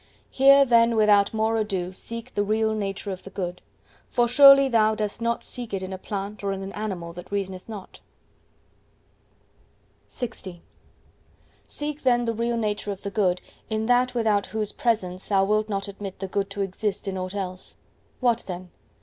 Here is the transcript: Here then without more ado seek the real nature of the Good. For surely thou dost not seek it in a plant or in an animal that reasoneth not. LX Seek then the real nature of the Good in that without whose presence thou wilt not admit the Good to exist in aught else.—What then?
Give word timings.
Here 0.31 0.65
then 0.65 0.95
without 0.95 1.31
more 1.31 1.55
ado 1.57 1.93
seek 1.93 2.33
the 2.33 2.43
real 2.43 2.73
nature 2.73 3.11
of 3.11 3.21
the 3.21 3.29
Good. 3.29 3.61
For 4.09 4.27
surely 4.27 4.67
thou 4.67 4.95
dost 4.95 5.21
not 5.21 5.43
seek 5.43 5.75
it 5.75 5.83
in 5.83 5.93
a 5.93 5.99
plant 5.99 6.43
or 6.43 6.51
in 6.53 6.63
an 6.63 6.71
animal 6.73 7.13
that 7.13 7.29
reasoneth 7.31 7.69
not. 7.69 7.99
LX 10.09 10.57
Seek 11.67 12.01
then 12.01 12.25
the 12.25 12.33
real 12.33 12.57
nature 12.57 12.91
of 12.91 13.03
the 13.03 13.11
Good 13.11 13.41
in 13.69 13.85
that 13.85 14.15
without 14.15 14.47
whose 14.47 14.71
presence 14.71 15.27
thou 15.27 15.45
wilt 15.45 15.69
not 15.69 15.87
admit 15.87 16.17
the 16.17 16.27
Good 16.27 16.49
to 16.49 16.63
exist 16.63 17.07
in 17.07 17.15
aught 17.15 17.35
else.—What 17.35 18.45
then? 18.47 18.71